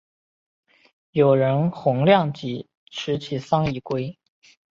[1.11, 4.17] 友人洪亮吉持其丧以归。